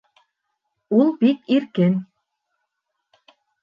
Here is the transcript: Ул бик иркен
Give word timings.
Ул 0.97 1.13
бик 1.21 1.53
иркен 1.59 2.03